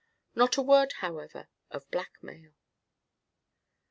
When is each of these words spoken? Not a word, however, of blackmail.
Not 0.33 0.57
a 0.57 0.63
word, 0.63 0.93
however, 0.93 1.47
of 1.69 1.87
blackmail. 1.91 2.53